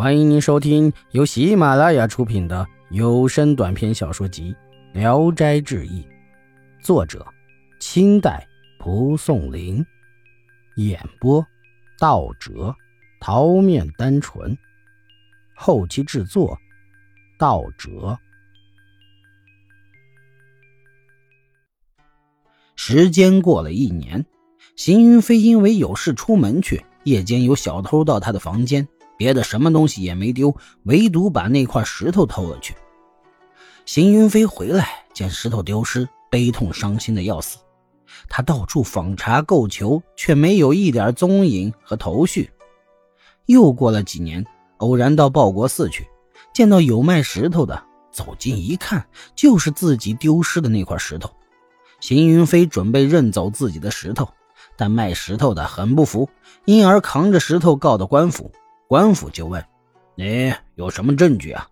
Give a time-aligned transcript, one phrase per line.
[0.00, 4.56] 欢迎您收听由喜马拉雅出品的有声短篇小说集
[4.98, 6.00] 《聊斋志异》，
[6.82, 7.26] 作者：
[7.80, 8.48] 清代
[8.78, 9.84] 蒲松龄，
[10.76, 11.46] 演播：
[11.98, 12.74] 道哲、
[13.20, 14.56] 桃面单纯，
[15.54, 16.58] 后期制作：
[17.38, 18.18] 道哲。
[22.74, 24.24] 时间过了一年，
[24.76, 28.88] 邢云飞因为有事出门去，夜间有小偷到他的房间。
[29.20, 32.74] 别的什么东西也没丢，唯独把那块石头偷了去。
[33.84, 37.58] 邢云飞回来见石头丢失，悲痛伤心的要死。
[38.30, 42.50] 他到处访查购求，却没有一点踪影和头绪。
[43.44, 44.42] 又过了几年，
[44.78, 46.08] 偶然到报国寺去，
[46.54, 51.30] 见到有卖石头的，走近一看，就是自己丢失的那块石头。
[52.00, 54.26] 邢云飞准备认走自己的石头，
[54.78, 56.30] 但卖石头的很不服，
[56.64, 58.50] 因而扛着石头告到官府。
[58.90, 59.64] 官府就问
[60.18, 61.68] ：“你有什么证据啊？”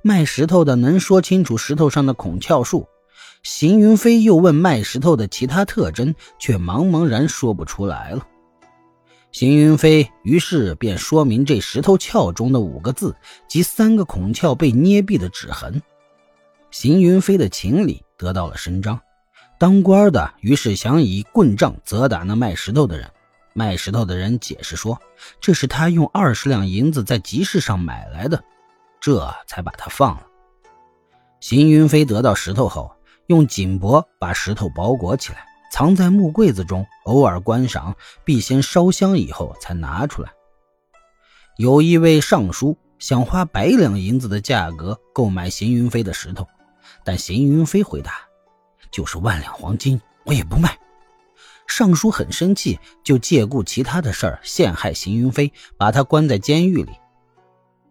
[0.00, 2.88] 卖石头的能说清楚石头上的孔窍数。
[3.42, 8.26] 邢云飞又问卖石头的其他特征，却茫茫然说不出来了。
[9.30, 13.14] 邢云飞于是便说明这石头鞘中的五个字
[13.46, 15.82] 及三个孔窍被捏闭的指痕。
[16.70, 18.98] 邢云飞的情理得到了伸张，
[19.58, 23.10] 当官的于是想以棍杖责打那卖石头的人。
[23.54, 25.00] 卖石头的人解释说
[25.40, 28.42] ：“这是他用二十两银子在集市上买来的，
[29.00, 30.26] 这才把他放了。”
[31.40, 32.94] 邢云飞得到石头后，
[33.26, 40.30] 用锦帛把石头包裹起来，藏在木柜子中，偶尔观赏，必先烧香以后才拿出来。
[41.58, 46.46] 有一位尚书想花百两银子的价格购买邢云飞的石头，
[47.04, 48.12] 但邢云飞回答
[48.90, 50.76] ：“就是万两黄金，我也不卖。”
[51.66, 56.92] 尚书很生气，就借故其他的事儿陷害邢云飞，把他关在监狱里。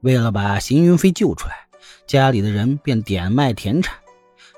[0.00, 1.66] 为了把邢云飞救出来，
[2.06, 3.96] 家里的人便点卖田产。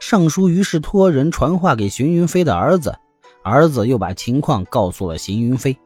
[0.01, 2.95] 尚书于是托人传话给邢云飞的儿子，
[3.43, 5.79] 儿子又把情况告诉了邢云飞。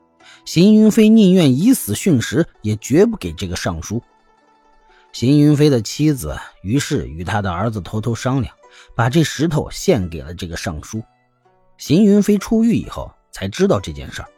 [0.44, 4.02] 邢云飞宁愿以死殉食，也绝不给这个尚书。
[5.12, 8.54] 邢云飞的妻子于是与他的儿子偷偷商量，
[8.96, 11.02] 把这石头献给了这个尚书。
[11.80, 13.12] 邢云飞出狱以后。
[13.32, 14.28] 才知道这件事儿，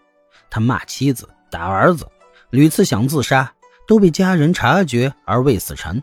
[0.50, 2.06] 他骂妻子，打儿子，
[2.50, 3.52] 屡次想自杀，
[3.88, 6.00] 都被家人察觉而未死成。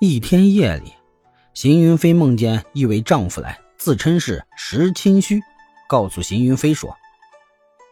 [0.00, 0.94] 一天夜里，
[1.52, 5.40] 邢云飞梦见一位丈夫来，自称是石清虚，
[5.86, 6.96] 告诉邢云飞说：“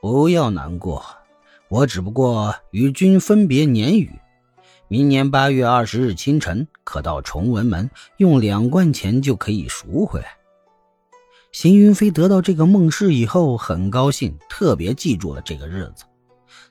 [0.01, 1.05] 不要难过，
[1.69, 4.11] 我只不过与君分别年余，
[4.89, 10.29] 明年八月二十日清晨，可到崇文门，用两贯钱就可以赎回来。”
[11.53, 16.05] 邢云飞得到这个梦事以后很高兴，特别记住了这个日子。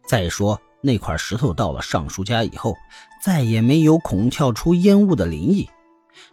[0.07, 2.75] 再说那块石头到了尚书家以后，
[3.21, 5.69] 再也没有孔窍出烟雾的灵异。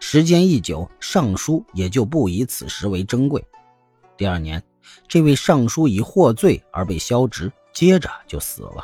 [0.00, 3.44] 时间一久，尚书也就不以此石为珍贵。
[4.16, 4.62] 第二年，
[5.06, 8.82] 这位尚书以获罪而被削职，接着就死了。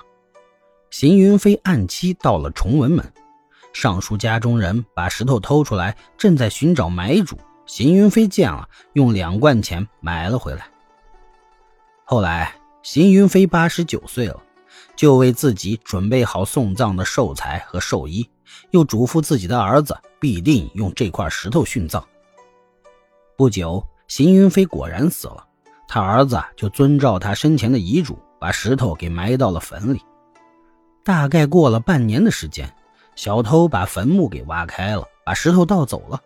[0.91, 3.13] 邢云飞按期到了崇文门，
[3.73, 7.39] 尚书家中人把石头偷出来，正在寻找买主。
[7.67, 10.67] 邢云飞见了，用两贯钱买了回来。
[12.05, 14.41] 后来，邢云飞八十九岁了，
[14.95, 18.29] 就为自己准备好送葬的寿材和寿衣，
[18.71, 22.05] 又嘱咐自己的儿子必定用这块石头殉葬。
[23.37, 25.47] 不久，邢云飞果然死了，
[25.89, 30.03] 他儿子就遵照他生前的遗嘱，把石头给埋到了坟里。
[31.03, 32.71] 大概过了半年的时间，
[33.17, 36.21] 小偷把坟墓给挖开了，把石头盗走了。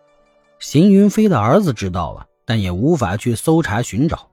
[0.59, 4.27] 邢云飞的儿子知道了，但也无法去搜查寻找。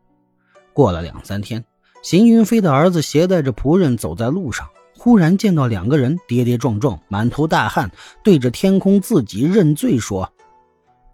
[0.72, 1.64] 过了两三天，
[2.02, 7.90] 邢云飞的儿子携带着仆人走在路上，忽然见到两个人跌跌撞撞、满头大汗，
[8.24, 10.32] 对着天空自己认罪说：“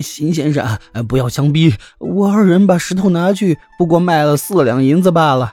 [0.00, 5.52] 邢先生，不要相逼，我二人把石头拿去，不过卖了四两银子罢了。”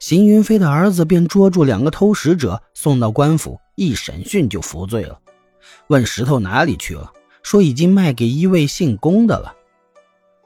[0.00, 5.18] 邢云飞的儿子便捉住两个偷石者，送到官府，一审讯就服罪了。
[5.88, 7.12] 问石头哪里去了？
[7.48, 9.56] 说已经卖给一位姓龚的了，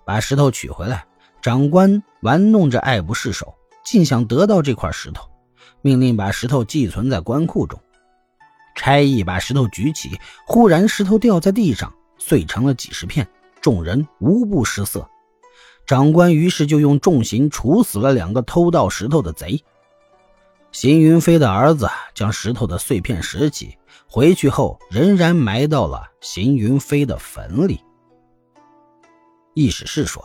[0.04, 1.04] 把石头取回来。
[1.42, 3.52] 长官玩弄着爱不释手，
[3.84, 5.28] 竟想得到这块石头，
[5.80, 7.76] 命令把石头寄存在官库中。
[8.76, 10.16] 差役把石头举起，
[10.46, 13.26] 忽然石头掉在地上，碎成了几十片，
[13.60, 15.04] 众人无不失色。
[15.84, 19.64] 长官于是就用重刑处死了两个偷盗石头的贼。
[20.72, 23.76] 邢云飞的儿子将石头的碎片拾起。
[24.08, 27.80] 回去后，仍然埋到了邢云飞的坟里。
[29.54, 30.22] 意思是说，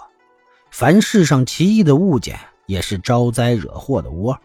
[0.72, 4.38] 凡世上奇异的物件，也是招灾惹祸的窝。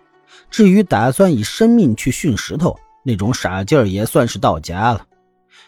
[0.48, 5.06] 至于打算以生命去殉石头，那种傻劲儿也算是到家了。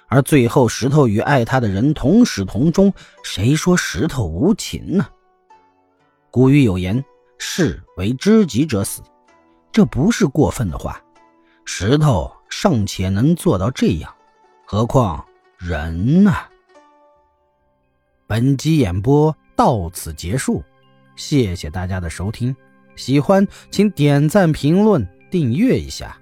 [0.07, 2.93] 而最后，石头与爱他的人同始同终，
[3.23, 5.07] 谁说石头无情呢？
[6.31, 7.05] 古语有言
[7.39, 9.03] ：“士为知己者死。”
[9.75, 11.03] 这不是过分的话。
[11.65, 14.15] 石头尚且能做到这样，
[14.65, 15.27] 何况
[15.59, 16.33] 人呢？
[18.29, 20.63] 本集演播到此结束，
[21.17, 22.55] 谢谢大家的收听。
[22.95, 26.17] 喜欢请点赞、评论、订阅一下。